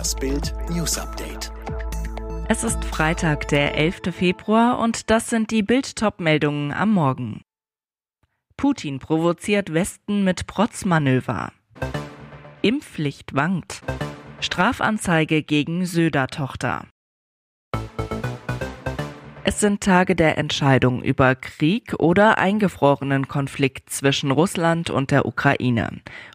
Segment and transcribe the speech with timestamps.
[0.00, 1.52] Das Bild News Update.
[2.48, 4.14] Es ist Freitag, der 11.
[4.14, 7.42] Februar und das sind die Bild-Top-Meldungen am Morgen.
[8.56, 11.52] Putin provoziert Westen mit Protzmanöver.
[12.62, 13.82] Impfpflicht wankt.
[14.40, 16.86] Strafanzeige gegen Söder-Tochter.
[19.50, 25.90] Es sind Tage der Entscheidung über Krieg oder eingefrorenen Konflikt zwischen Russland und der Ukraine.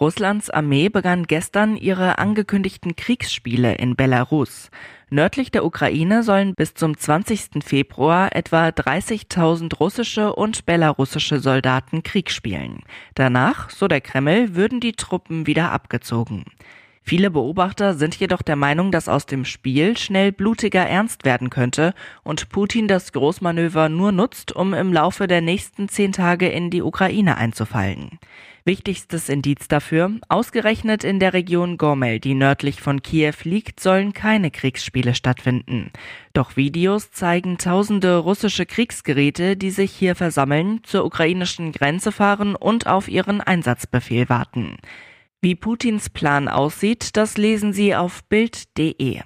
[0.00, 4.72] Russlands Armee begann gestern ihre angekündigten Kriegsspiele in Belarus.
[5.08, 7.62] Nördlich der Ukraine sollen bis zum 20.
[7.64, 12.80] Februar etwa 30.000 russische und belarussische Soldaten Krieg spielen.
[13.14, 16.44] Danach, so der Kreml, würden die Truppen wieder abgezogen.
[17.08, 21.94] Viele Beobachter sind jedoch der Meinung, dass aus dem Spiel schnell blutiger Ernst werden könnte
[22.24, 26.82] und Putin das Großmanöver nur nutzt, um im Laufe der nächsten zehn Tage in die
[26.82, 28.18] Ukraine einzufallen.
[28.64, 34.50] Wichtigstes Indiz dafür, ausgerechnet in der Region Gomel, die nördlich von Kiew liegt, sollen keine
[34.50, 35.92] Kriegsspiele stattfinden.
[36.32, 42.88] Doch Videos zeigen tausende russische Kriegsgeräte, die sich hier versammeln, zur ukrainischen Grenze fahren und
[42.88, 44.78] auf ihren Einsatzbefehl warten.
[45.46, 49.20] Wie Putins Plan aussieht, das lesen Sie auf Bild.de.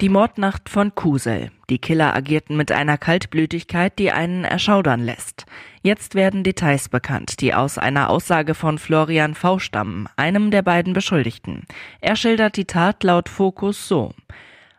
[0.00, 1.52] Die Mordnacht von Kusel.
[1.70, 5.46] Die Killer agierten mit einer Kaltblütigkeit, die einen erschaudern lässt.
[5.82, 9.60] Jetzt werden Details bekannt, die aus einer Aussage von Florian V.
[9.60, 11.68] stammen, einem der beiden Beschuldigten.
[12.00, 14.12] Er schildert die Tat laut Fokus so.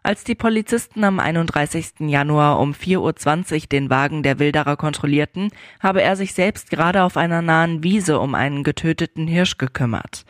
[0.06, 1.94] Als die Polizisten am 31.
[2.02, 7.18] Januar um 4.20 Uhr den Wagen der Wilderer kontrollierten, habe er sich selbst gerade auf
[7.18, 10.24] einer nahen Wiese um einen getöteten Hirsch gekümmert.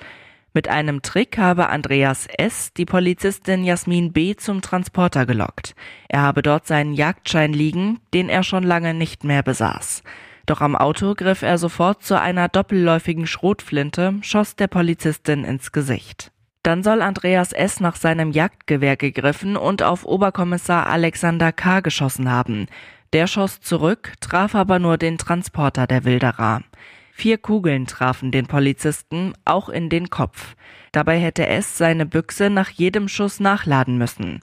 [0.54, 2.72] Mit einem Trick habe Andreas S.
[2.72, 4.38] die Polizistin Jasmin B.
[4.38, 5.76] zum Transporter gelockt.
[6.08, 10.04] Er habe dort seinen Jagdschein liegen, den er schon lange nicht mehr besaß.
[10.46, 16.32] Doch am Auto griff er sofort zu einer doppelläufigen Schrotflinte, schoss der Polizistin ins Gesicht.
[16.66, 17.80] Dann soll Andreas S.
[17.80, 21.82] nach seinem Jagdgewehr gegriffen und auf Oberkommissar Alexander K.
[21.82, 22.66] geschossen haben.
[23.14, 26.64] Der schoss zurück, traf aber nur den Transporter der Wilderer.
[27.12, 30.56] Vier Kugeln trafen den Polizisten, auch in den Kopf.
[30.92, 31.78] Dabei hätte S.
[31.78, 34.40] seine Büchse nach jedem Schuss nachladen müssen.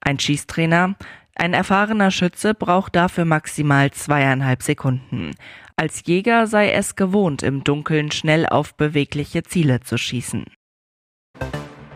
[0.00, 0.94] Ein Schießtrainer,
[1.34, 5.32] ein erfahrener Schütze braucht dafür maximal zweieinhalb Sekunden.
[5.74, 10.44] Als Jäger sei es gewohnt, im Dunkeln schnell auf bewegliche Ziele zu schießen.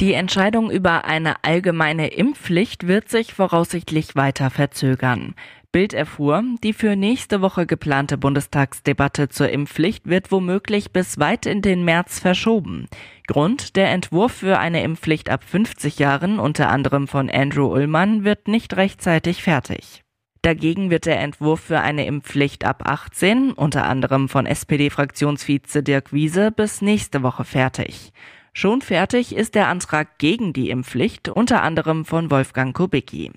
[0.00, 5.34] Die Entscheidung über eine allgemeine Impfpflicht wird sich voraussichtlich weiter verzögern.
[5.72, 11.62] Bild erfuhr, die für nächste Woche geplante Bundestagsdebatte zur Impfpflicht wird womöglich bis weit in
[11.62, 12.86] den März verschoben.
[13.26, 18.46] Grund, der Entwurf für eine Impfpflicht ab 50 Jahren, unter anderem von Andrew Ullmann, wird
[18.46, 20.04] nicht rechtzeitig fertig.
[20.42, 26.52] Dagegen wird der Entwurf für eine Impfpflicht ab 18, unter anderem von SPD-Fraktionsvize Dirk Wiese,
[26.52, 28.12] bis nächste Woche fertig.
[28.52, 33.30] Schon fertig ist der Antrag gegen die Impfpflicht, unter anderem von Wolfgang Kubicki.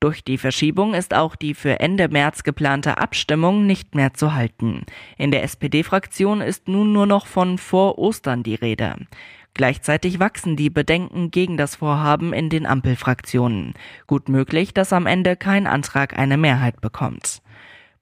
[0.00, 4.86] Durch die Verschiebung ist auch die für Ende März geplante Abstimmung nicht mehr zu halten.
[5.18, 8.94] In der SPD-Fraktion ist nun nur noch von vor Ostern die Rede.
[9.52, 13.74] Gleichzeitig wachsen die Bedenken gegen das Vorhaben in den Ampelfraktionen.
[14.06, 17.42] Gut möglich, dass am Ende kein Antrag eine Mehrheit bekommt.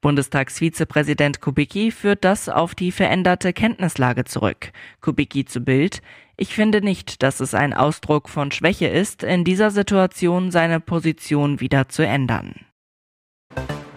[0.01, 4.71] Bundestagsvizepräsident Kubicki führt das auf die veränderte Kenntnislage zurück.
[5.01, 6.03] Kubicki zu Bild.
[6.37, 11.59] Ich finde nicht, dass es ein Ausdruck von Schwäche ist, in dieser Situation seine Position
[11.59, 12.55] wieder zu ändern.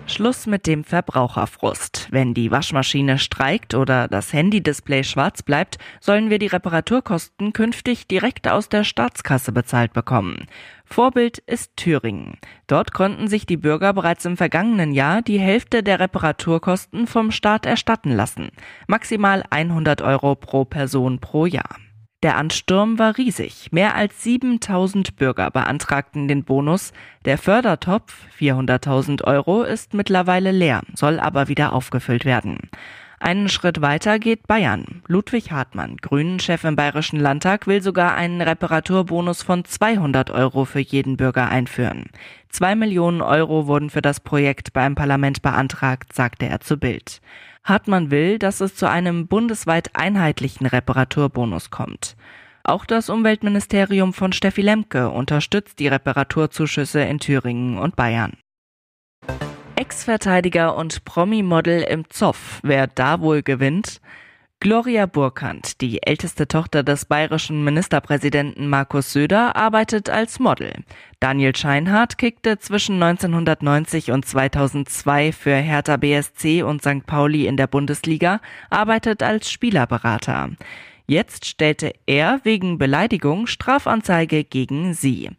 [0.08, 2.08] Schluss mit dem Verbraucherfrust.
[2.12, 8.48] Wenn die Waschmaschine streikt oder das Handy-Display schwarz bleibt, sollen wir die Reparaturkosten künftig direkt
[8.48, 10.48] aus der Staatskasse bezahlt bekommen.
[10.92, 12.38] Vorbild ist Thüringen.
[12.68, 17.66] Dort konnten sich die Bürger bereits im vergangenen Jahr die Hälfte der Reparaturkosten vom Staat
[17.66, 18.50] erstatten lassen.
[18.88, 21.78] Maximal 100 Euro pro Person pro Jahr.
[22.24, 23.70] Der Ansturm war riesig.
[23.72, 26.92] Mehr als 7000 Bürger beantragten den Bonus.
[27.26, 32.70] Der Fördertopf, 400.000 Euro, ist mittlerweile leer, soll aber wieder aufgefüllt werden.
[33.22, 35.04] Einen Schritt weiter geht Bayern.
[35.06, 41.18] Ludwig Hartmann, Grünen-Chef im Bayerischen Landtag, will sogar einen Reparaturbonus von 200 Euro für jeden
[41.18, 42.06] Bürger einführen.
[42.50, 47.22] Zwei Millionen Euro wurden für das Projekt beim Parlament beantragt, sagte er zu Bild.
[47.64, 52.16] Hartmann will, dass es zu einem bundesweit einheitlichen Reparaturbonus kommt.
[52.64, 58.34] Auch das Umweltministerium von Steffi Lemke unterstützt die Reparaturzuschüsse in Thüringen und Bayern.
[59.82, 64.00] Ex-Verteidiger und Promi-Model im Zoff, wer da wohl gewinnt?
[64.60, 70.72] Gloria Burkhardt, die älteste Tochter des bayerischen Ministerpräsidenten Markus Söder, arbeitet als Model.
[71.20, 77.08] Daniel Scheinhardt kickte zwischen 1990 und 2002 für Hertha BSC und St.
[77.08, 78.40] Pauli in der Bundesliga,
[78.70, 80.52] arbeitet als Spielerberater.
[81.08, 85.32] Jetzt stellte er wegen Beleidigung Strafanzeige gegen sie.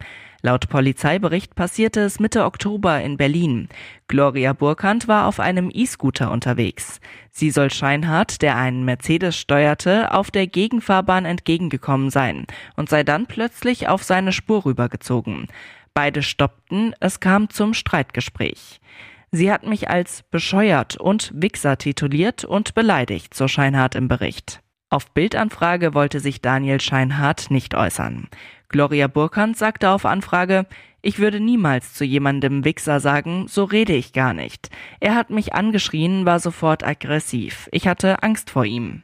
[0.45, 3.69] Laut Polizeibericht passierte es Mitte Oktober in Berlin.
[4.09, 7.01] Gloria Burkhardt war auf einem E-Scooter unterwegs.
[7.31, 13.27] Sie soll Scheinhardt, der einen Mercedes steuerte, auf der Gegenfahrbahn entgegengekommen sein und sei dann
[13.27, 15.47] plötzlich auf seine Spur rübergezogen.
[15.95, 18.81] Beide stoppten, es kam zum Streitgespräch.
[19.31, 24.61] Sie hat mich als bescheuert und Wichser tituliert und beleidigt, so Scheinhardt im Bericht.
[24.91, 28.29] Auf Bildanfrage wollte sich Daniel Scheinhardt nicht äußern.
[28.73, 30.67] Gloria Burkhardt sagte auf Anfrage,
[31.03, 34.71] ich würde niemals zu jemandem Wichser sagen, so rede ich gar nicht.
[35.01, 37.69] Er hat mich angeschrien, war sofort aggressiv.
[37.73, 39.03] Ich hatte Angst vor ihm.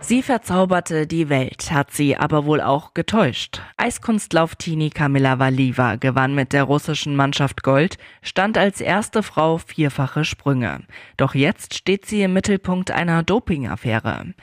[0.00, 3.60] Sie verzauberte die Welt, hat sie aber wohl auch getäuscht.
[3.76, 10.80] Eiskunstlauf-Tini Kamila Valiva gewann mit der russischen Mannschaft Gold, stand als erste Frau vierfache Sprünge.
[11.16, 14.34] Doch jetzt steht sie im Mittelpunkt einer Dopingaffäre.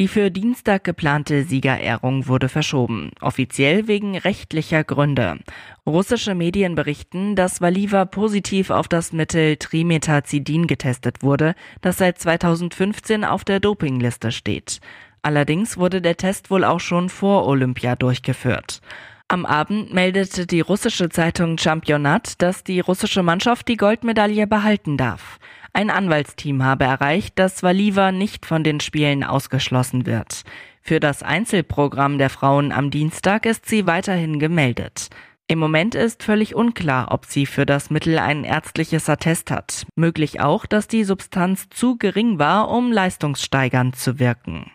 [0.00, 5.40] Die für Dienstag geplante Siegerehrung wurde verschoben, offiziell wegen rechtlicher Gründe.
[5.86, 13.26] Russische Medien berichten, dass Valiva positiv auf das Mittel Trimetazidin getestet wurde, das seit 2015
[13.26, 14.80] auf der Dopingliste steht.
[15.20, 18.80] Allerdings wurde der Test wohl auch schon vor Olympia durchgeführt.
[19.28, 25.38] Am Abend meldete die russische Zeitung Championat, dass die russische Mannschaft die Goldmedaille behalten darf.
[25.72, 30.42] Ein Anwaltsteam habe erreicht, dass Valiva nicht von den Spielen ausgeschlossen wird.
[30.82, 35.08] Für das Einzelprogramm der Frauen am Dienstag ist sie weiterhin gemeldet.
[35.46, 39.84] Im Moment ist völlig unklar, ob sie für das Mittel ein ärztliches Attest hat.
[39.96, 44.70] Möglich auch, dass die Substanz zu gering war, um leistungssteigernd zu wirken.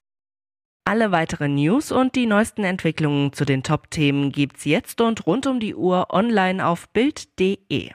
[0.88, 5.60] Alle weiteren News und die neuesten Entwicklungen zu den Top-Themen gibt's jetzt und rund um
[5.60, 7.92] die Uhr online auf Bild.de.